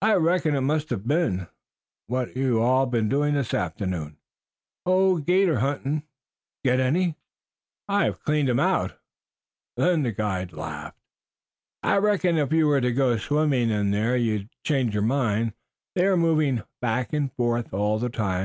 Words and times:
"I 0.00 0.14
reckon 0.14 0.54
it 0.54 0.60
must 0.60 0.90
have 0.90 1.08
been. 1.08 1.48
What 2.06 2.36
you 2.36 2.62
all 2.62 2.86
been 2.86 3.08
doing 3.08 3.34
this 3.34 3.52
afternoon?" 3.52 4.18
"Oh, 4.86 5.18
'gator 5.18 5.58
hunting." 5.58 6.04
"Get 6.62 6.78
any?" 6.78 7.16
"I 7.88 8.04
have 8.04 8.22
cleaned 8.22 8.46
them 8.48 8.60
out." 8.60 8.96
The 9.76 10.14
guide 10.16 10.52
laughed. 10.52 11.00
"I 11.82 11.96
reckon 11.96 12.38
if 12.38 12.52
you 12.52 12.68
were 12.68 12.80
to 12.80 12.92
go 12.92 13.16
swimming 13.16 13.70
in 13.70 13.90
there 13.90 14.16
you'd 14.16 14.50
change 14.62 14.94
your 14.94 15.02
mind. 15.02 15.54
They 15.96 16.06
are 16.06 16.16
moving 16.16 16.62
back 16.80 17.12
and 17.12 17.32
forth 17.32 17.74
all 17.74 17.98
the 17.98 18.10
time. 18.10 18.42